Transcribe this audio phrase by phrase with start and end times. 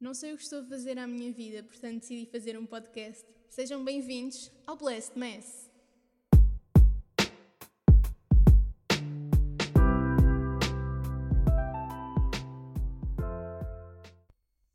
[0.00, 3.26] Não sei o que estou a fazer à minha vida, portanto decidi fazer um podcast.
[3.50, 5.68] Sejam bem-vindos ao Blessed Mess.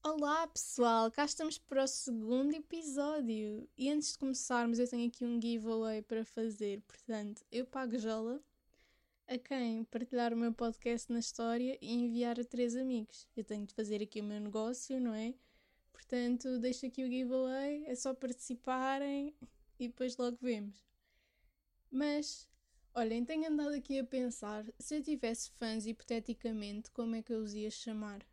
[0.03, 3.65] Olá pessoal, cá estamos para o segundo episódio.
[3.77, 6.81] E antes de começarmos, eu tenho aqui um giveaway para fazer.
[6.81, 8.43] Portanto, eu pago jola
[9.27, 13.27] a quem partilhar o meu podcast na história e enviar a três amigos.
[13.35, 15.33] Eu tenho de fazer aqui o meu negócio, não é?
[15.91, 19.33] Portanto, deixo aqui o giveaway, é só participarem
[19.79, 20.85] e depois logo vemos.
[21.89, 22.49] Mas,
[22.93, 27.41] olhem, tenho andado aqui a pensar, se eu tivesse fãs hipoteticamente, como é que eu
[27.41, 28.25] os ia chamar?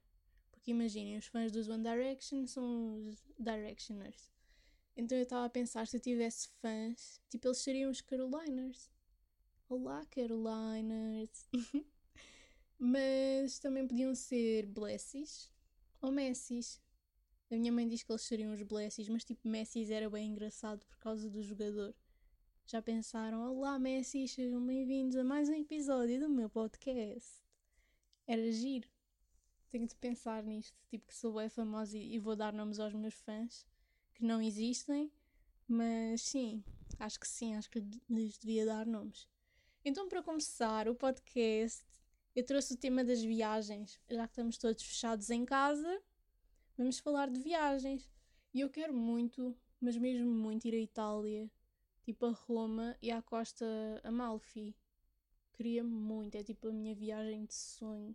[0.50, 4.30] Porque imaginem, os fãs dos One Direction são os Directioners.
[4.96, 8.90] Então eu estava a pensar, se eu tivesse fãs, tipo, eles seriam os Caroliners.
[9.70, 11.48] Olá, Caroliners!
[12.76, 15.48] Mas também podiam ser Blessies
[16.02, 16.82] ou Messis.
[17.48, 20.84] A minha mãe diz que eles seriam os Blessies, mas tipo, Messis era bem engraçado
[20.86, 21.94] por causa do jogador.
[22.66, 23.48] Já pensaram?
[23.48, 27.40] Olá, Messi, sejam bem-vindos a mais um episódio do meu podcast.
[28.26, 28.88] Era giro.
[29.70, 33.14] Tenho de pensar nisto, tipo que sou bem famosa e vou dar nomes aos meus
[33.14, 33.64] fãs
[34.14, 35.12] que não existem,
[35.68, 36.64] mas sim,
[36.98, 39.29] acho que sim, acho que lhes devia dar nomes.
[39.82, 41.82] Então, para começar o podcast,
[42.36, 43.98] eu trouxe o tema das viagens.
[44.10, 46.02] Já que estamos todos fechados em casa,
[46.76, 48.10] vamos falar de viagens.
[48.52, 51.50] E eu quero muito, mas mesmo muito, ir à Itália,
[52.02, 53.64] tipo a Roma e à Costa
[54.04, 54.76] Amalfi.
[55.54, 58.14] Queria muito, é tipo a minha viagem de sonho.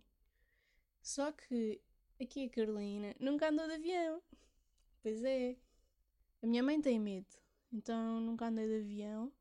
[1.02, 1.80] Só que
[2.20, 4.22] aqui a Carolina nunca andou de avião.
[5.02, 5.56] Pois é.
[6.42, 7.34] A minha mãe tem medo,
[7.72, 9.32] então nunca andei de avião.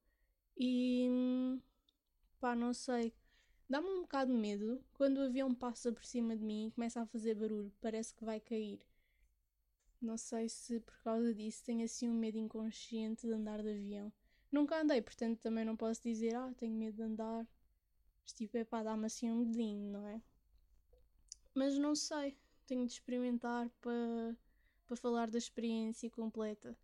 [0.57, 1.61] E hum,
[2.35, 3.13] pá, não sei.
[3.69, 7.01] Dá-me um bocado de medo quando o avião passa por cima de mim e começa
[7.01, 8.79] a fazer barulho, parece que vai cair.
[10.01, 14.13] Não sei se por causa disso tenho assim um medo inconsciente de andar de avião.
[14.51, 17.47] Nunca andei, portanto também não posso dizer, ah, tenho medo de andar.
[18.21, 20.21] Mas tipo, é pá, dá-me assim um medinho, não é?
[21.55, 22.37] Mas não sei,
[22.67, 24.35] tenho de experimentar para
[24.87, 26.77] para falar da experiência completa.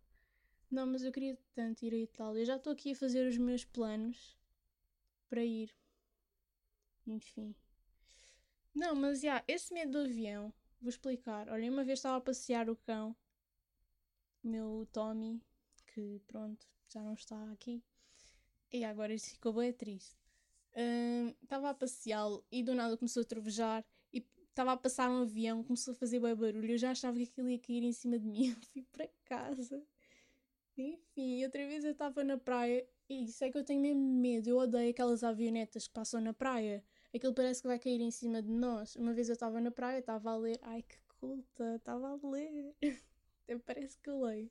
[0.70, 2.44] Não, mas eu queria tanto ir à Itália.
[2.44, 4.36] Já estou aqui a fazer os meus planos
[5.32, 5.74] para ir.
[7.06, 7.54] Enfim.
[8.74, 11.48] Não, mas já, yeah, esse medo do avião, vou explicar.
[11.48, 13.16] Olha, uma vez estava a passear o cão,
[14.44, 15.42] o meu Tommy,
[15.86, 17.82] que pronto, já não está aqui.
[18.70, 20.14] E agora isto ficou bem triste.
[21.42, 23.82] Estava uh, a passeá-lo e do nada começou a trovejar
[24.12, 26.72] e estava a passar um avião, começou a fazer bem barulho.
[26.72, 28.48] Eu já achava que aquilo ia cair em cima de mim.
[28.52, 29.82] Eu fui para casa.
[30.76, 34.48] Enfim, outra vez eu estava na praia isso é que eu tenho mesmo medo.
[34.48, 36.84] Eu odeio aquelas avionetas que passam na praia.
[37.14, 38.96] Aquilo parece que vai cair em cima de nós.
[38.96, 40.58] Uma vez eu estava na praia, estava a ler.
[40.62, 42.74] Ai que culta, estava a ler.
[43.44, 44.50] Até parece que eu leio.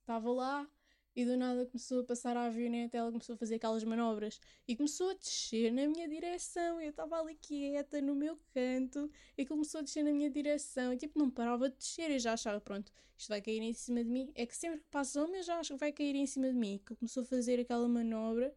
[0.00, 0.68] Estava um, lá
[1.14, 4.76] e do nada começou a passar a avioneta, ela começou a fazer aquelas manobras e
[4.76, 6.80] começou a descer na minha direção.
[6.80, 10.96] Eu estava ali quieta no meu canto e começou a descer na minha direção e
[10.96, 12.10] tipo não parava de descer.
[12.10, 14.30] Eu já achava, pronto, isto vai cair em cima de mim.
[14.34, 16.56] É que sempre que passa uma eu já acho que vai cair em cima de
[16.56, 16.80] mim.
[16.86, 18.54] Que começou a fazer aquela manobra,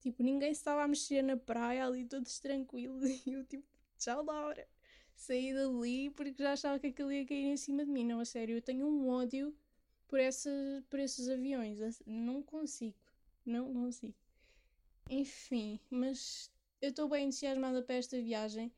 [0.00, 3.66] tipo, ninguém estava a mexer na praia ali todos tranquilos e eu tipo,
[3.98, 4.66] tchau Laura.
[5.16, 8.04] Saí dali porque já achava que aquilo ia cair em cima de mim.
[8.04, 9.52] Não, a sério, eu tenho um ódio
[10.08, 10.50] por, essa,
[10.88, 11.78] por esses aviões.
[12.06, 12.96] Não consigo.
[13.44, 14.16] Não consigo.
[15.08, 16.50] Enfim, mas
[16.82, 18.72] eu estou bem entusiasmada para esta viagem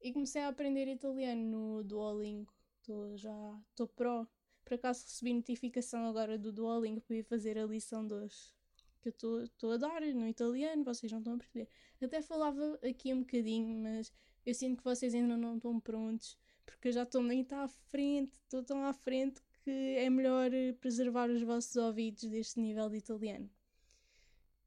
[0.00, 2.52] e comecei a aprender italiano no Duolingo.
[2.80, 3.60] Estou já.
[3.70, 4.28] Estou pro.
[4.64, 8.54] Por acaso recebi notificação agora do Duolingo para ir fazer a lição 2.
[9.00, 11.68] Que eu estou a dar no italiano, vocês não estão a perceber.
[12.00, 14.12] Até falava aqui um bocadinho, mas
[14.46, 16.38] eu sinto que vocês ainda não estão prontos.
[16.64, 21.30] Porque eu já estou nem à frente, estou tão à frente que é melhor preservar
[21.30, 23.50] os vossos ouvidos deste nível de italiano.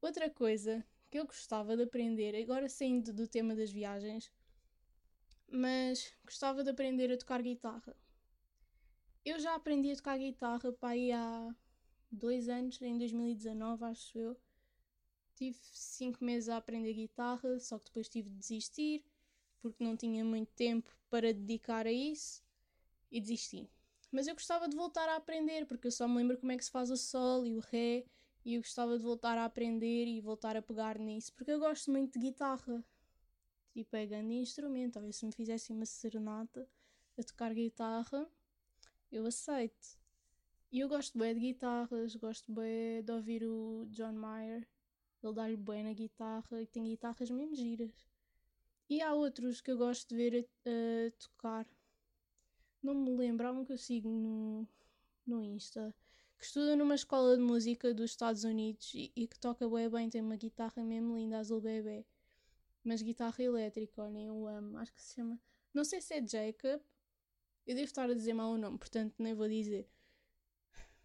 [0.02, 4.32] Outra coisa que eu gostava de aprender, agora saindo do tema das viagens,
[5.48, 7.96] mas gostava de aprender a tocar guitarra.
[9.24, 11.54] Eu já aprendi a tocar guitarra aí há
[12.10, 14.36] dois anos, em 2019, acho eu.
[15.36, 19.04] Tive cinco meses a aprender guitarra, só que depois tive de desistir
[19.60, 22.42] porque não tinha muito tempo para dedicar a isso
[23.10, 23.68] e desisti.
[24.10, 26.64] Mas eu gostava de voltar a aprender, porque eu só me lembro como é que
[26.64, 28.04] se faz o sol e o ré,
[28.44, 31.90] e eu gostava de voltar a aprender e voltar a pegar nisso, porque eu gosto
[31.90, 32.82] muito de guitarra.
[33.72, 34.94] Tipo, é grande instrumento.
[34.94, 36.68] Talvez se me fizessem uma serenata
[37.18, 38.28] a tocar guitarra,
[39.12, 39.98] eu aceito.
[40.72, 44.66] E eu gosto bem de guitarras, gosto bem de ouvir o John Mayer.
[45.22, 48.06] Ele dá-lhe bem na guitarra e tem guitarras mesmo giras.
[48.88, 51.66] E há outros que eu gosto de ver a, a tocar
[52.82, 54.66] não me lembro, há um que eu sigo no,
[55.26, 55.94] no Insta,
[56.38, 60.10] que estuda numa escola de música dos Estados Unidos e, e que toca bem bem,
[60.10, 62.06] tem uma guitarra mesmo linda, azul bebê.
[62.84, 64.78] Mas guitarra elétrica, olhem, eu amo.
[64.78, 65.38] Acho que se chama.
[65.74, 66.80] Não sei se é Jacob.
[67.66, 69.86] Eu devo estar a dizer mal o nome, portanto nem vou dizer.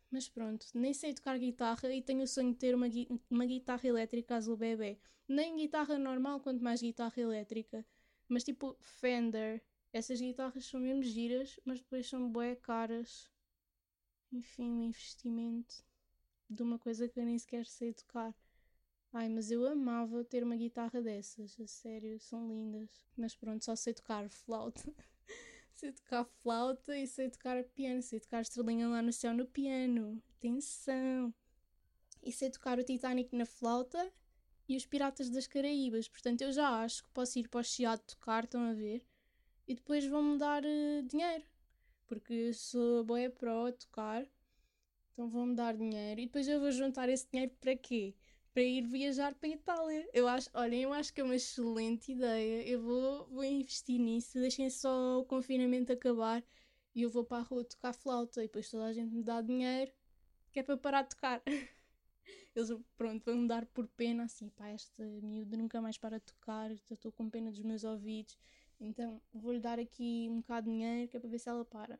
[0.10, 3.46] Mas pronto, nem sei tocar guitarra e tenho o sonho de ter uma, gui uma
[3.46, 5.00] guitarra elétrica azul bebê.
[5.28, 7.86] Nem guitarra normal, quanto mais guitarra elétrica.
[8.30, 9.62] Mas tipo Fender.
[9.94, 13.31] Essas guitarras são mesmo giras, mas depois são bué caras.
[14.31, 15.86] Enfim, um investimento
[16.50, 18.34] de uma coisa que eu nem sequer sei tocar.
[19.13, 23.06] Ai, mas eu amava ter uma guitarra dessas, a sério, são lindas.
[23.16, 24.81] Mas pronto, só sei tocar flauta.
[25.75, 30.19] sei tocar flauta e sei tocar piano, sei tocar estrelinha lá no céu no piano.
[30.39, 31.31] Atenção!
[32.24, 34.12] E sei tocar o Titanic na flauta
[34.68, 36.07] e os Piratas das Caraíbas.
[36.07, 39.06] Portanto, eu já acho que posso ir para o Chiado tocar, estão a ver?
[39.68, 41.44] E depois vão-me dar uh, dinheiro.
[42.07, 44.25] Porque sou boa pro a tocar.
[45.12, 46.21] Então vão-me dar dinheiro.
[46.21, 48.15] E depois eu vou juntar esse dinheiro para quê?
[48.54, 50.07] para ir viajar para a Itália.
[50.13, 52.68] Eu acho, olhem, eu acho que é uma excelente ideia.
[52.68, 54.39] Eu vou, vou investir nisso.
[54.39, 56.44] Deixem só o confinamento acabar
[56.94, 59.42] e eu vou para a rua tocar flauta e depois toda a gente me dá
[59.42, 59.92] dinheiro
[60.54, 61.42] que é para parar de tocar.
[62.56, 66.25] Eles, pronto, vão me dar por pena, assim, pá, esta miúda nunca mais para de
[66.25, 68.38] tocar, estou com pena dos meus ouvidos,
[68.86, 72.00] então vou-lhe dar aqui um bocado de dinheiro que é para ver se ela para.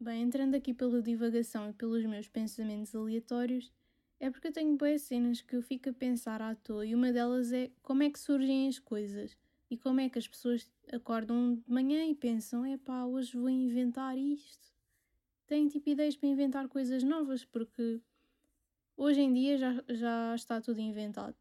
[0.00, 3.72] Bem, entrando aqui pela divagação e pelos meus pensamentos aleatórios,
[4.18, 7.12] é porque eu tenho boas cenas que eu fico a pensar à toa e uma
[7.12, 9.36] delas é como é que surgem as coisas
[9.70, 13.48] e como é que as pessoas acordam de manhã e pensam: é pá, hoje vou
[13.48, 14.72] inventar isto.
[15.46, 18.00] Têm tipo ideias para inventar coisas novas porque
[18.96, 21.36] hoje em dia já, já está tudo inventado.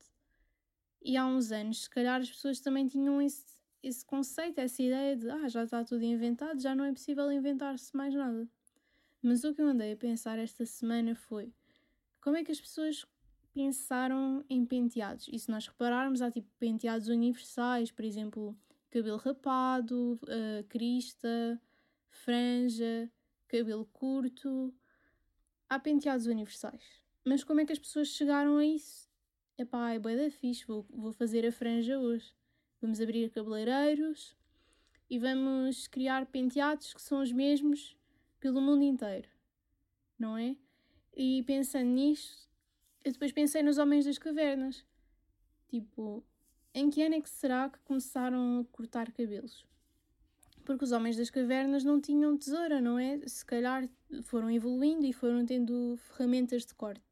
[1.03, 3.43] E há uns anos, se calhar, as pessoas também tinham esse,
[3.83, 7.95] esse conceito, essa ideia de ah, já está tudo inventado, já não é possível inventar-se
[7.95, 8.47] mais nada.
[9.21, 11.53] Mas o que eu andei a pensar esta semana foi
[12.21, 13.05] como é que as pessoas
[13.53, 15.27] pensaram em penteados?
[15.31, 18.55] E se nós repararmos, há tipo penteados universais, por exemplo,
[18.91, 21.59] cabelo rapado, uh, crista,
[22.09, 23.11] franja,
[23.47, 24.73] cabelo curto.
[25.67, 27.01] Há penteados universais.
[27.25, 29.09] Mas como é que as pessoas chegaram a isso?
[29.57, 32.33] Epá, é bué da fixe, vou, vou fazer a franja hoje.
[32.81, 34.35] Vamos abrir cabeleireiros
[35.09, 37.95] e vamos criar penteados que são os mesmos
[38.39, 39.29] pelo mundo inteiro,
[40.17, 40.55] não é?
[41.15, 42.49] E pensando nisto,
[43.03, 44.83] eu depois pensei nos Homens das Cavernas.
[45.67, 46.23] Tipo,
[46.73, 49.65] em que ano é que será que começaram a cortar cabelos?
[50.65, 53.19] Porque os Homens das Cavernas não tinham tesoura, não é?
[53.27, 53.87] Se calhar
[54.23, 57.03] foram evoluindo e foram tendo ferramentas de corte.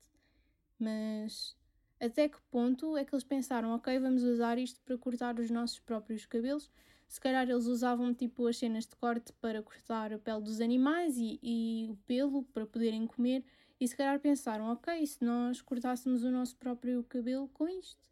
[0.79, 1.55] Mas
[1.99, 5.79] até que ponto é que eles pensaram, ok, vamos usar isto para cortar os nossos
[5.79, 6.69] próprios cabelos?
[7.07, 11.17] Se calhar eles usavam tipo as cenas de corte para cortar a pele dos animais
[11.17, 13.43] e, e o pelo para poderem comer
[13.79, 18.03] e se calhar pensaram, ok, se nós cortássemos o nosso próprio cabelo com isto.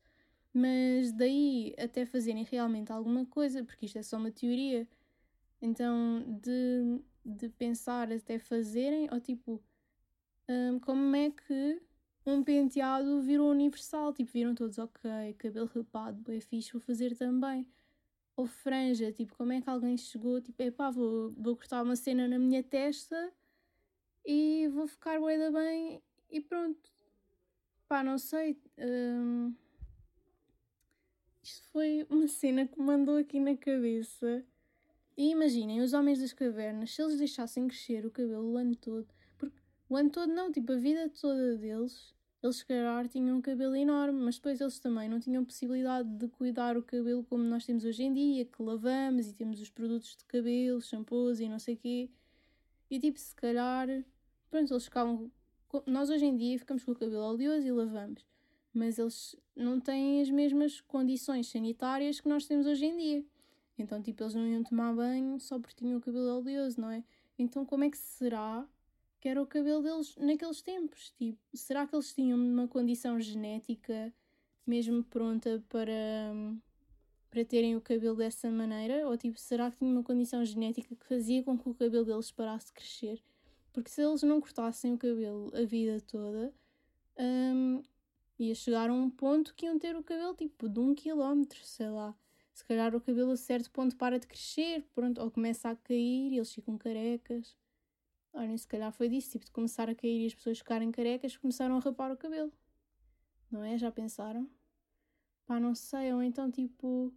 [0.53, 4.87] Mas daí até fazerem realmente alguma coisa, porque isto é só uma teoria,
[5.61, 9.61] então de, de pensar até fazerem, ou tipo,
[10.49, 11.81] um, como é que
[12.27, 14.13] um penteado virou universal?
[14.13, 17.67] Tipo, viram todos, ok, cabelo rapado, é fixe, vou fazer também.
[18.35, 22.27] Ou franja, tipo, como é que alguém chegou, tipo, epá, vou, vou cortar uma cena
[22.27, 23.33] na minha testa
[24.25, 26.91] e vou ficar bué bem e pronto.
[27.87, 28.61] Pá, não sei.
[28.77, 29.55] Hum,
[31.41, 34.45] isto foi uma cena que me mandou aqui na cabeça.
[35.15, 39.07] E imaginem, os homens das cavernas, se eles deixassem crescer o cabelo o ano todo,
[39.37, 39.57] porque
[39.89, 43.75] o ano todo não, tipo, a vida toda deles, eles se calhar tinham um cabelo
[43.75, 47.83] enorme, mas depois eles também não tinham possibilidade de cuidar o cabelo como nós temos
[47.83, 51.75] hoje em dia, que lavamos e temos os produtos de cabelo, shampoos e não sei
[51.75, 52.09] o quê.
[52.89, 53.87] E tipo, se calhar
[54.49, 55.31] Pronto, eles ficavam.
[55.85, 58.25] Nós hoje em dia ficamos com o cabelo oleoso e lavamos,
[58.73, 63.25] mas eles não têm as mesmas condições sanitárias que nós temos hoje em dia.
[63.77, 67.03] Então, tipo, eles não iam tomar banho só porque tinham o cabelo oleoso, não é?
[67.37, 68.65] Então, como é que será
[69.27, 71.11] que era o cabelo deles naqueles tempos?
[71.17, 74.13] Tipo, será que eles tinham uma condição genética
[74.65, 76.31] mesmo pronta para,
[77.29, 79.05] para terem o cabelo dessa maneira?
[79.05, 82.31] Ou, tipo, será que tinham uma condição genética que fazia com que o cabelo deles
[82.31, 83.21] parasse de crescer?
[83.73, 86.53] Porque se eles não cortassem o cabelo a vida toda,
[87.19, 87.83] um,
[88.39, 91.89] ia chegar a um ponto que iam ter o cabelo tipo de um quilómetro, sei
[91.89, 92.15] lá.
[92.53, 96.31] Se calhar o cabelo a certo ponto para de crescer, pronto, ou começa a cair
[96.31, 97.57] e eles ficam carecas.
[98.37, 101.35] Olhem, se calhar foi disso, tipo de começar a cair e as pessoas ficarem carecas,
[101.35, 102.53] começaram a rapar o cabelo.
[103.49, 103.75] Não é?
[103.79, 104.47] Já pensaram?
[105.47, 107.11] Pá, não sei, ou então tipo.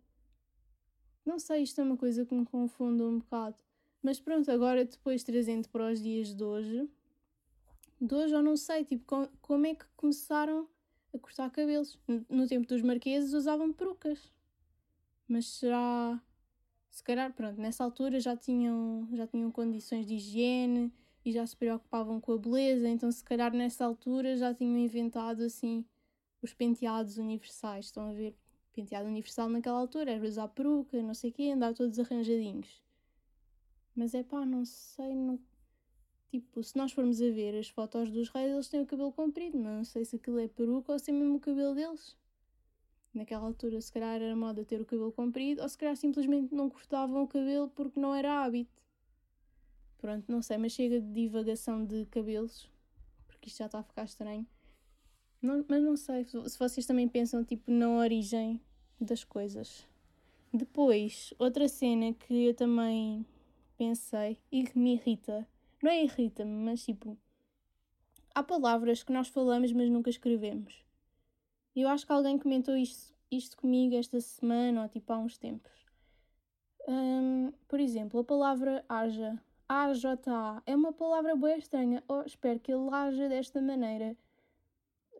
[1.26, 3.56] Não sei, isto é uma coisa que me confunde um bocado.
[4.02, 6.88] Mas pronto, agora depois trazendo para os dias de hoje,
[8.00, 10.66] de hoje eu não sei, tipo, com, como é que começaram
[11.12, 11.98] a cortar cabelos.
[12.08, 14.32] No, no tempo dos marqueses usavam perucas.
[15.28, 16.18] Mas será.
[16.88, 20.90] Se calhar, pronto, nessa altura já tinham, já tinham condições de higiene
[21.24, 25.42] e já se preocupavam com a beleza, então se calhar nessa altura já tinham inventado
[25.42, 25.84] assim
[26.42, 27.86] os penteados universais.
[27.86, 28.34] Estão a ver?
[28.72, 32.82] Penteado universal naquela altura era usar peruca, não sei o quê, andar todos arranjadinhos.
[33.94, 35.38] Mas é pá, não sei, não...
[36.28, 39.58] tipo, se nós formos a ver as fotos dos reis, eles têm o cabelo comprido,
[39.58, 42.16] não sei se aquilo é peruca ou se é mesmo o cabelo deles.
[43.12, 46.70] Naquela altura, se calhar era moda ter o cabelo comprido, ou se calhar simplesmente não
[46.70, 48.79] cortavam o cabelo porque não era hábito.
[50.00, 52.66] Pronto, não sei, mas chega de divagação de cabelos,
[53.26, 54.46] porque isto já está a ficar estranho.
[55.42, 58.60] Não, mas não sei se vocês também pensam tipo na origem
[58.98, 59.86] das coisas.
[60.52, 63.24] Depois, outra cena que eu também
[63.76, 65.46] pensei e que me irrita,
[65.82, 67.16] não é irrita-me, mas tipo,
[68.34, 70.82] há palavras que nós falamos mas nunca escrevemos.
[71.76, 75.72] Eu acho que alguém comentou isto, isto comigo esta semana ou tipo há uns tempos.
[76.88, 79.40] Um, por exemplo, a palavra haja,
[79.72, 82.02] A-J-A, é uma palavra boa estranha.
[82.08, 84.16] Oh, espero que ele haja desta maneira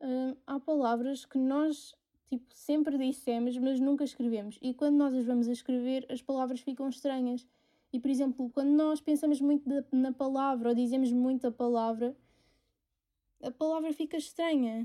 [0.01, 1.95] uh, há palavras que nós
[2.27, 4.59] tipo, sempre dissemos, mas nunca escrevemos.
[4.61, 7.47] E quando nós as vamos a escrever, as palavras ficam estranhas.
[7.93, 12.17] E, por exemplo, quando nós pensamos muito na palavra ou dizemos muito a palavra,
[13.41, 14.85] a palavra fica estranha.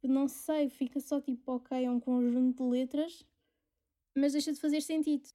[0.00, 3.26] Tipo, não sei, fica só tipo, ok, é um conjunto de letras,
[4.14, 5.28] mas deixa de fazer sentido.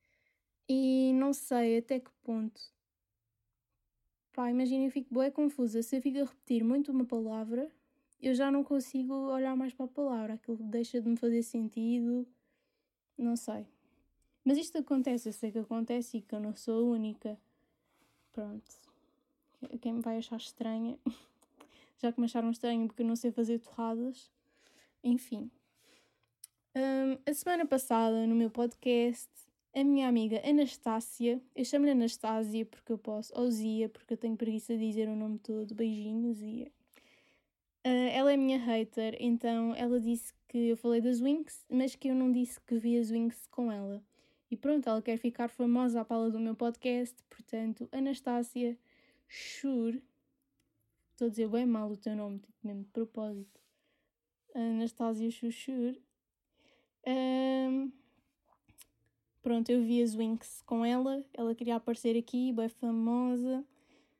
[0.69, 2.61] E não sei até que ponto.
[4.33, 5.81] Pá, imagina, eu fico bem confusa.
[5.81, 7.69] Se eu fico a repetir muito uma palavra,
[8.21, 12.27] eu já não consigo olhar mais para a palavra, aquilo deixa de me fazer sentido,
[13.17, 13.65] não sei.
[14.43, 17.37] Mas isto acontece, eu sei que acontece e que eu não sou a única.
[18.31, 18.79] Pronto.
[19.81, 20.97] Quem me vai achar estranha,
[22.01, 24.31] já que me acharam estranho porque eu não sei fazer torradas.
[25.03, 25.51] Enfim.
[26.75, 29.29] Um, a semana passada, no meu podcast,
[29.73, 34.35] a minha amiga Anastácia, eu chamo-lhe Anastácia porque eu posso, ou Zia, porque eu tenho
[34.35, 36.71] preguiça de dizer o nome todo, beijinhos, Zia.
[37.85, 42.09] Uh, ela é minha hater, então ela disse que eu falei das Winx, mas que
[42.09, 44.03] eu não disse que vi as Winx com ela.
[44.51, 48.77] E pronto, ela quer ficar famosa à pala do meu podcast, portanto, Anastácia
[49.27, 50.03] Shure.
[51.11, 53.61] Estou a dizer bem mal o teu nome, tipo mesmo de propósito.
[54.53, 56.01] Anastácia Shure.
[57.07, 57.91] Um,
[59.41, 63.63] pronto, eu vi as Winx com ela, ela queria aparecer aqui, bem famosa.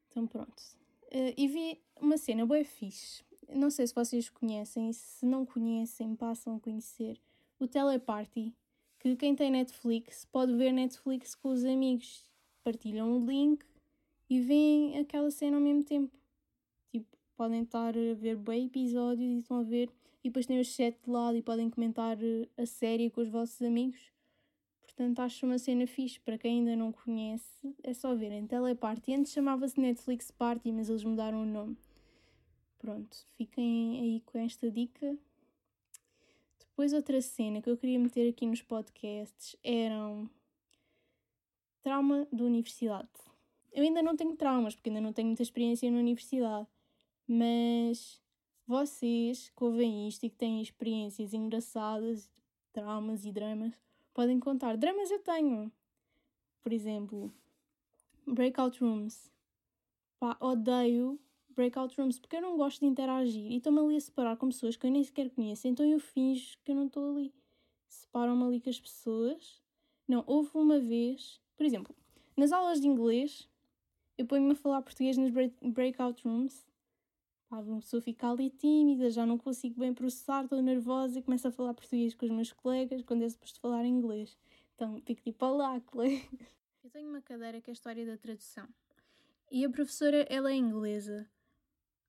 [0.09, 0.61] Então pronto.
[1.07, 3.23] Uh, e vi uma cena bem fixe
[3.53, 7.19] não sei se vocês conhecem, se não conhecem, passam a conhecer
[7.59, 8.53] o Teleparty,
[8.99, 12.25] que quem tem Netflix pode ver Netflix com os amigos,
[12.63, 13.63] partilham o link
[14.29, 16.15] e veem aquela cena ao mesmo tempo.
[16.91, 19.89] Tipo, podem estar a ver bem episódios e estão a ver,
[20.23, 23.29] e depois têm o chat de lado e podem comentar eh, a série com os
[23.29, 23.99] vossos amigos.
[24.91, 26.19] Portanto, acho uma cena fixe.
[26.19, 29.13] Para quem ainda não conhece, é só verem Teleparty.
[29.13, 31.77] Antes chamava-se Netflix Party, mas eles mudaram o nome.
[32.77, 35.17] Pronto, fiquem aí com esta dica.
[36.59, 40.29] Depois, outra cena que eu queria meter aqui nos podcasts eram
[41.81, 43.09] trauma da universidade.
[43.71, 46.67] Eu ainda não tenho traumas, porque ainda não tenho muita experiência na universidade,
[47.27, 48.21] mas
[48.67, 52.29] vocês que ouvem isto e que têm experiências engraçadas,
[52.73, 53.73] traumas e dramas,
[54.13, 54.77] podem contar.
[54.77, 55.71] Dramas eu tenho.
[56.61, 57.33] Por exemplo,
[58.25, 59.31] breakout rooms.
[60.19, 61.19] Pá, odeio
[61.55, 64.75] breakout rooms porque eu não gosto de interagir e estou-me ali a separar com pessoas
[64.75, 67.33] que eu nem sequer conheço, então eu finjo que eu não estou ali.
[67.89, 69.61] Separam-me ali com as pessoas.
[70.07, 71.95] Não, houve uma vez, por exemplo,
[72.35, 73.47] nas aulas de inglês,
[74.17, 76.65] eu ponho-me a falar português nas breakout rooms.
[77.51, 81.49] Pá, uma pessoa fica ali tímida, já não consigo bem processar, estou nervosa e começo
[81.49, 84.37] a falar português com os meus colegas quando é suposto falar inglês.
[84.73, 86.23] Então fico tipo, olá, colegas.
[86.81, 88.65] Eu tenho uma cadeira que é a história da tradução.
[89.51, 91.29] E a professora, ela é inglesa.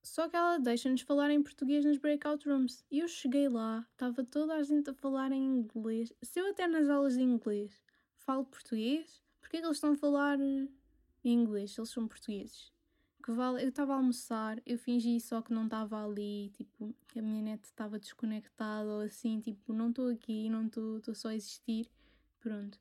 [0.01, 2.85] Só que ela deixa-nos falar em português nas breakout rooms.
[2.89, 6.13] E eu cheguei lá, estava toda a gente a falar em inglês.
[6.23, 7.83] Se eu até nas aulas de inglês
[8.15, 10.69] falo português, porquê que eles estão a falar eh,
[11.25, 12.72] em inglês se eles são portugueses?
[13.23, 17.21] Que vale, eu estava a almoçar, eu fingi só que não estava ali, tipo, que
[17.21, 21.35] a minha net estava desconectada ou assim, tipo, não estou aqui, não estou só a
[21.35, 21.89] existir.
[22.41, 22.81] Pronto.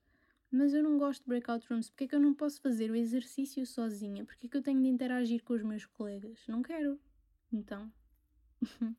[0.51, 2.95] Mas eu não gosto de breakout rooms, porque é que eu não posso fazer o
[2.95, 4.25] exercício sozinha?
[4.25, 6.39] Porque é que eu tenho de interagir com os meus colegas?
[6.48, 7.00] Não quero.
[7.53, 7.91] Então,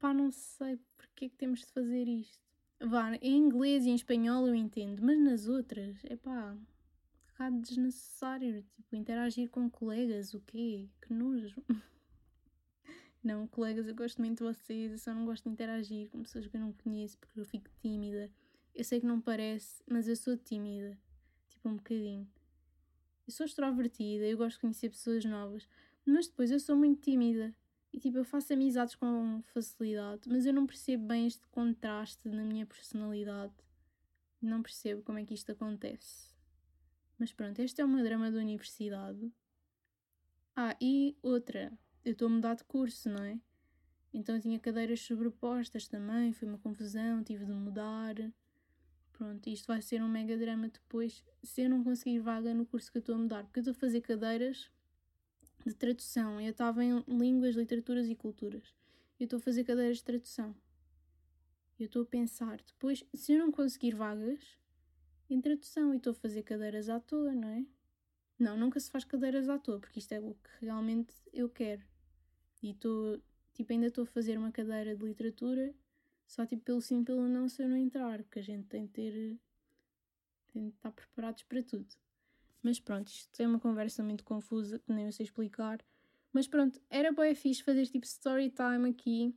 [0.00, 2.40] pá, não sei porque é que temos de fazer isto.
[2.80, 6.56] Vá, em inglês e em espanhol eu entendo, mas nas outras, é pá,
[7.40, 8.62] bocado desnecessário.
[8.74, 10.90] Tipo, interagir com colegas, o quê?
[11.00, 11.62] Que nojo.
[13.24, 16.46] Não, colegas, eu gosto muito de vocês, eu só não gosto de interagir com pessoas
[16.46, 18.30] que eu não conheço porque eu fico tímida.
[18.74, 20.98] Eu sei que não parece, mas eu sou tímida.
[21.50, 22.26] Tipo, um bocadinho.
[23.26, 25.68] Eu sou extrovertida, eu gosto de conhecer pessoas novas,
[26.06, 27.54] mas depois eu sou muito tímida.
[27.92, 32.42] E tipo, eu faço amizades com facilidade, mas eu não percebo bem este contraste na
[32.42, 33.52] minha personalidade.
[34.40, 36.29] Não percebo como é que isto acontece.
[37.20, 39.30] Mas pronto, este é meu drama da universidade.
[40.56, 41.70] Ah, e outra
[42.02, 43.38] eu estou a mudar de curso, não é?
[44.10, 48.14] Então eu tinha cadeiras sobrepostas também, foi uma confusão, tive de mudar.
[49.12, 52.90] Pronto, isto vai ser um mega drama depois, se eu não conseguir vaga no curso
[52.90, 54.70] que eu estou a mudar, porque eu estou a fazer cadeiras
[55.66, 58.74] de tradução, eu estava em línguas, literaturas e culturas.
[59.20, 60.56] Eu estou a fazer cadeiras de tradução.
[61.78, 64.58] Eu estou a pensar, depois, se eu não conseguir vagas
[65.34, 67.64] em tradução e estou a fazer cadeiras à toa, não é?
[68.38, 71.82] Não, nunca se faz cadeiras à toa, porque isto é o que realmente eu quero.
[72.62, 73.20] E estou,
[73.52, 75.74] tipo, ainda estou a fazer uma cadeira de literatura,
[76.26, 78.92] só tipo pelo sim, pelo não, se eu não entrar, porque a gente tem de
[78.92, 79.40] ter.
[80.52, 81.88] tem de estar preparados para tudo.
[82.62, 85.80] Mas pronto, isto é uma conversa muito confusa, que nem eu sei explicar.
[86.32, 89.34] Mas pronto, era bem fixe fazer tipo story time aqui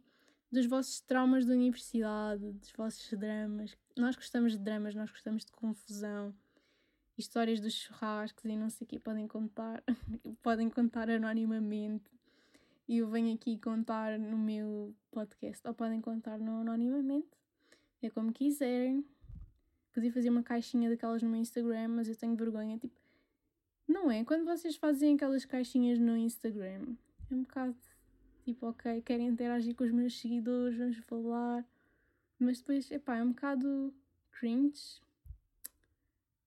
[0.54, 3.76] dos vossos traumas da universidade, dos vossos dramas.
[3.98, 6.34] Nós gostamos de dramas, nós gostamos de confusão
[7.18, 9.84] histórias dos churrascos e não sei o que podem contar,
[10.42, 12.12] podem contar anonimamente.
[12.88, 17.30] E eu venho aqui contar no meu podcast, ou podem contar no anonimamente,
[18.02, 19.06] é como quiserem.
[19.92, 23.00] Podia fazer uma caixinha daquelas no meu Instagram, mas eu tenho vergonha, tipo,
[23.88, 24.24] não é?
[24.24, 26.96] Quando vocês fazem aquelas caixinhas no Instagram,
[27.32, 27.76] é um bocado
[28.44, 31.66] tipo, ok, querem interagir com os meus seguidores, vamos falar,
[32.38, 33.94] mas depois, epá, é um bocado
[34.32, 35.02] cringe,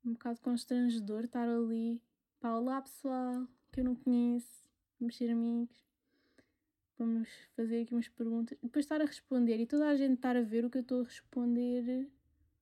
[0.05, 2.01] um bocado constrangedor estar ali.
[2.39, 4.69] Pá, olá pessoal, que eu não conheço,
[5.01, 5.75] vamos ser amigos,
[6.99, 8.59] vamos fazer aqui umas perguntas.
[8.63, 11.01] Depois estar a responder e toda a gente estar a ver o que eu estou
[11.01, 12.11] a responder,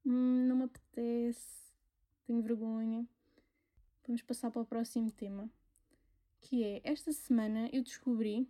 [0.07, 1.73] hum, não me apetece,
[2.25, 3.05] tenho vergonha.
[4.07, 5.51] Vamos passar para o próximo tema,
[6.41, 8.47] que é, esta semana eu descobri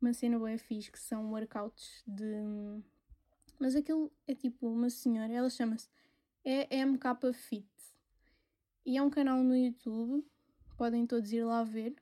[0.00, 2.82] uma cena boa fixe, que são workouts de...
[3.58, 5.88] Mas aquilo é tipo uma senhora, ela chama-se
[6.44, 7.68] EMK Fit.
[8.86, 10.24] E é um canal no YouTube,
[10.76, 11.94] podem todos ir lá ver.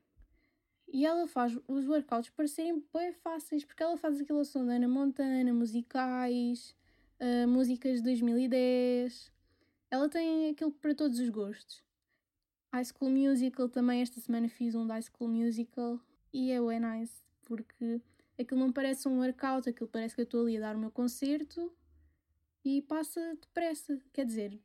[0.91, 4.89] E ela faz os workouts parecerem bem fáceis, porque ela faz aquilo som da Ana
[4.89, 6.75] Montana, musicais,
[7.21, 9.31] uh, músicas de 2010.
[9.91, 11.83] Ela tem aquilo para todos os gostos.
[12.73, 16.01] High School Musical também, esta semana fiz um da High School Musical
[16.33, 18.01] e é bem nice, porque
[18.39, 20.91] aquilo não parece um workout, aquilo parece que eu estou ali a dar o meu
[20.91, 21.73] concerto
[22.65, 23.99] e passa depressa.
[24.13, 24.61] Quer dizer,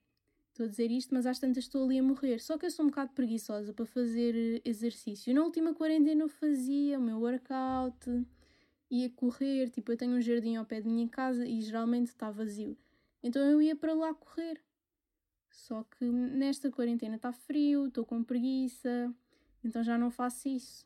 [0.53, 2.39] Estou a dizer isto, mas às tantas estou ali a morrer.
[2.39, 5.33] Só que eu sou um bocado preguiçosa para fazer eh, exercício.
[5.33, 8.23] Na última quarentena eu fazia o meu workout,
[8.87, 12.29] ia correr, tipo, eu tenho um jardim ao pé de minha casa e geralmente está
[12.29, 12.77] vazio.
[13.23, 14.61] Então eu ia para lá correr.
[15.49, 19.11] Só que nesta quarentena está frio, estou com preguiça,
[19.63, 20.85] então já não faço isso.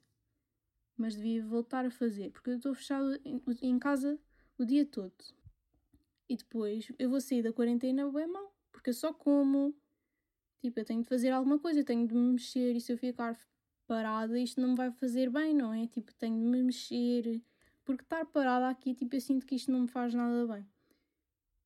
[0.97, 3.19] Mas devia voltar a fazer, porque eu estou fechado
[3.61, 4.19] em casa
[4.57, 5.13] o dia todo.
[6.27, 9.75] E depois eu vou sair da quarentena bem mal porque eu só como.
[10.61, 12.97] Tipo, eu tenho de fazer alguma coisa, eu tenho de me mexer e se eu
[12.97, 13.37] ficar
[13.85, 15.87] parada isto não me vai fazer bem, não é?
[15.87, 17.41] Tipo, tenho de me mexer.
[17.83, 20.65] Porque estar parada aqui, tipo, eu sinto que isto não me faz nada bem.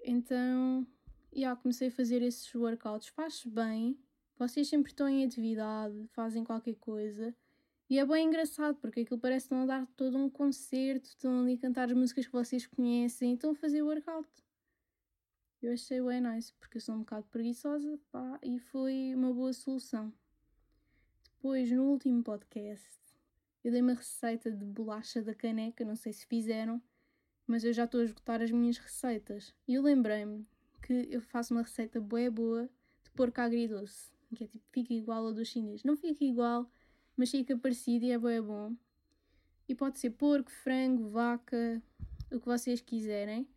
[0.03, 0.85] Então,
[1.33, 3.09] yeah, comecei a fazer esses workouts.
[3.09, 3.97] Faz bem.
[4.37, 7.35] Vocês sempre estão em atividade, fazem qualquer coisa.
[7.91, 11.41] E é bem engraçado, porque aquilo parece que estão a dar todo um concerto, estão
[11.41, 14.29] ali a cantar as músicas que vocês conhecem, estão a fazer workout.
[15.61, 19.51] Eu achei bem nice, porque eu sou um bocado preguiçosa, pá, e foi uma boa
[19.51, 20.13] solução.
[21.35, 22.97] Depois, no último podcast,
[23.61, 26.81] eu dei uma receita de bolacha da caneca, não sei se fizeram,
[27.45, 29.53] mas eu já estou a esgotar as minhas receitas.
[29.67, 30.47] E eu lembrei-me
[30.81, 32.69] que eu faço uma receita boa boa
[33.03, 35.83] de porco agridoce, que é tipo, fica igual a dos chineses.
[35.83, 36.71] Não fica igual,
[37.21, 38.75] mas fica parecido e é boa bom.
[39.69, 41.79] E pode ser porco, frango, vaca,
[42.31, 43.47] o que vocês quiserem.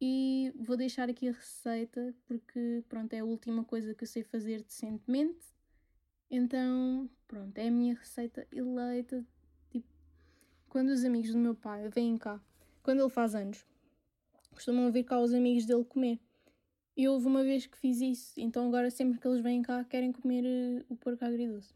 [0.00, 4.22] E vou deixar aqui a receita porque, pronto, é a última coisa que eu sei
[4.22, 5.54] fazer decentemente.
[6.30, 9.22] Então, pronto, é a minha receita eleita.
[9.68, 9.86] Tipo,
[10.66, 12.42] quando os amigos do meu pai vêm cá,
[12.82, 13.66] quando ele faz anos,
[14.50, 16.18] costumam vir cá os amigos dele comer.
[16.96, 20.10] E houve uma vez que fiz isso, então agora sempre que eles vêm cá querem
[20.10, 21.74] comer uh, o porco agridoce.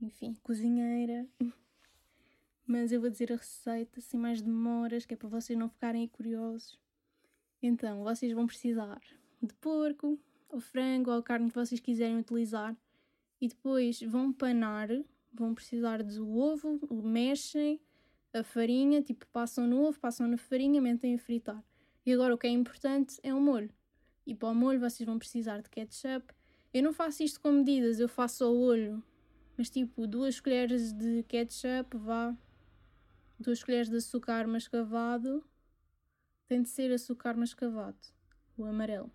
[0.00, 1.26] Enfim, cozinheira.
[2.66, 6.06] Mas eu vou dizer a receita sem mais demoras, que é para vocês não ficarem
[6.06, 6.78] curiosos.
[7.62, 9.00] Então, vocês vão precisar
[9.42, 12.76] de porco, ou frango, ou carne que vocês quiserem utilizar.
[13.40, 14.88] e depois vão panar,
[15.32, 17.80] vão precisar do ovo, mexem
[18.32, 21.62] a farinha, tipo passam no ovo, passam na farinha, metem a fritar.
[22.04, 23.70] E agora o que é importante é o molho.
[24.26, 26.34] E para o molho vocês vão precisar de ketchup.
[26.74, 29.02] Eu não faço isto com medidas, eu faço ao olho.
[29.58, 32.32] Mas tipo, duas colheres de ketchup, vá.
[33.40, 35.44] Duas colheres de açúcar mascavado.
[36.46, 37.98] Tem de ser açúcar mascavado,
[38.56, 39.10] o amarelo.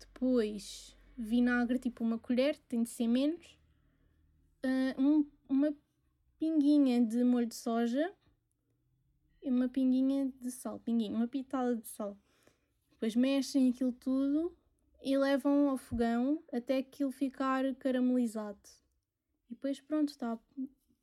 [0.00, 3.58] Depois, vinagre, tipo uma colher, tem de ser menos.
[4.64, 5.74] Uh, um, uma
[6.38, 8.10] pinguinha de molho de soja
[9.42, 10.80] e uma pinguinha de sal.
[10.80, 12.16] Pinguinha, uma pitada de sal.
[12.92, 14.56] Depois mexem aquilo tudo
[15.02, 18.81] e levam ao fogão até aquilo ficar caramelizado.
[19.52, 20.38] E depois pronto, está.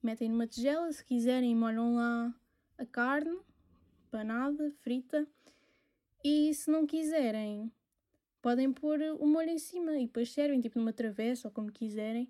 [0.01, 2.33] Metem numa tigela, se quiserem, molham lá
[2.79, 3.39] a carne,
[4.09, 5.27] panada, frita.
[6.23, 7.71] E se não quiserem,
[8.41, 12.27] podem pôr o molho em cima e depois servem tipo numa travessa ou como quiserem.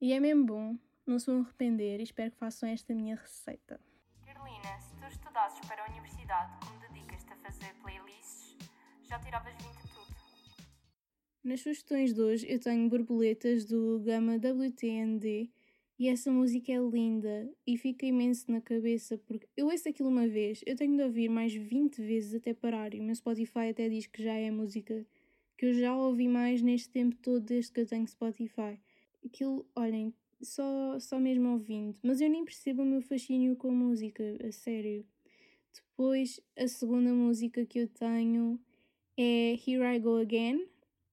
[0.00, 3.80] E é mesmo bom, não se vão arrepender e espero que façam esta minha receita.
[4.24, 8.56] Carolina, se tu estudasses para a universidade como dedicas-te a fazer playlists,
[9.02, 10.14] já tiravas 20 tudo.
[11.42, 15.55] Nas sugestões de hoje eu tenho borboletas do Gama WTND
[15.98, 20.28] e essa música é linda e fica imenso na cabeça porque eu ouço aquilo uma
[20.28, 23.88] vez, eu tenho de ouvir mais 20 vezes até parar e o meu Spotify até
[23.88, 25.06] diz que já é música
[25.56, 28.78] que eu já ouvi mais neste tempo todo desde que eu tenho Spotify.
[29.24, 33.74] Aquilo, olhem, só, só mesmo ouvindo, mas eu nem percebo o meu fascínio com a
[33.74, 35.04] música, a sério.
[35.72, 38.60] Depois, a segunda música que eu tenho
[39.16, 40.66] é Here I Go Again,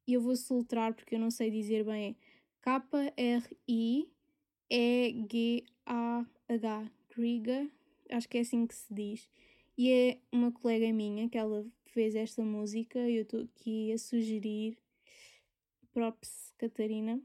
[0.05, 2.17] e eu vou soltar porque eu não sei dizer bem.
[4.73, 5.71] K-R-I-E-G-A-H,
[7.15, 7.69] Griga,
[8.09, 9.29] acho que é assim que se diz.
[9.77, 14.75] E é uma colega minha que ela fez esta música eu estou aqui a sugerir.
[15.93, 17.21] Props, Catarina.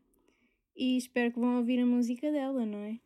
[0.76, 3.00] E espero que vão ouvir a música dela, não é?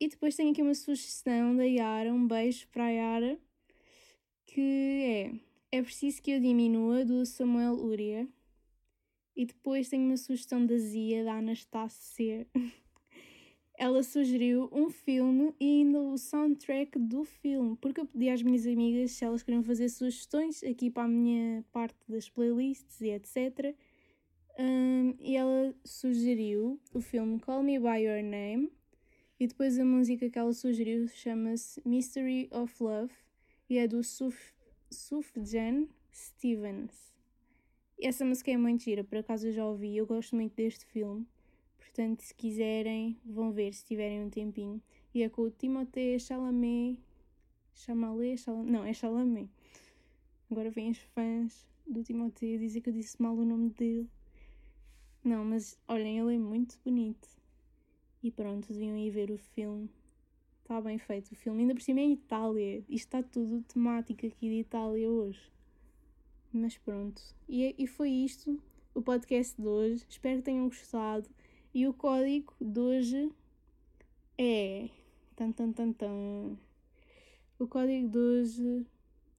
[0.00, 3.38] E depois tenho aqui uma sugestão da Yara, um beijo para a Yara,
[4.46, 5.30] que é
[5.70, 8.26] É preciso que eu diminua, do Samuel Uria.
[9.36, 12.46] E depois tenho uma sugestão da Zia, da Anastasia.
[13.78, 18.66] ela sugeriu um filme e ainda o soundtrack do filme, porque eu pedi às minhas
[18.66, 23.74] amigas se elas queriam fazer sugestões aqui para a minha parte das playlists e etc.
[24.58, 28.72] Um, e ela sugeriu o filme Call Me By Your Name
[29.38, 33.12] e depois a música que ela sugeriu chama-se Mystery of Love
[33.68, 34.54] e é do Suf
[34.90, 37.14] Sufjan Stevens.
[38.00, 41.26] Essa música é muito gira, por acaso eu já ouvi, eu gosto muito deste filme.
[41.96, 44.82] Portanto, se quiserem, vão ver se tiverem um tempinho.
[45.14, 47.00] E é com o Timothée Chalamet.
[47.74, 48.44] Chalamet?
[48.66, 49.48] Não, é Chalamet.
[50.50, 54.06] Agora vêm os fãs do Timothée dizer que eu disse mal o nome dele.
[55.24, 57.30] Não, mas olhem, ele é muito bonito.
[58.22, 59.88] E pronto, deviam ir ver o filme.
[60.60, 61.62] Está bem feito o filme.
[61.62, 62.84] Ainda por cima é Itália.
[62.90, 65.50] Isto está tudo temático aqui de Itália hoje.
[66.52, 67.22] Mas pronto.
[67.48, 70.04] E, e foi isto o podcast de hoje.
[70.06, 71.26] Espero que tenham gostado.
[71.76, 73.30] E o código de hoje
[74.38, 74.88] é.
[75.36, 76.56] Tan, tan, tan, tan.
[77.58, 78.86] O código de hoje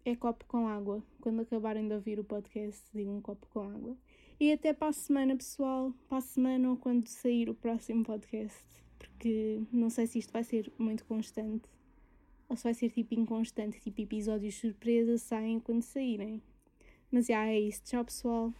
[0.06, 1.04] é copo com água.
[1.20, 3.98] Quando acabarem de ouvir o podcast, digam um copo com água.
[4.40, 5.92] E até para a semana, pessoal.
[6.08, 8.64] Para a semana ou quando sair o próximo podcast.
[9.00, 11.68] Porque não sei se isto vai ser muito constante.
[12.48, 16.40] Ou se vai ser tipo inconstante, tipo episódios surpresa saem quando saírem.
[17.10, 17.82] Mas já é isso.
[17.84, 18.54] Tchau, pessoal.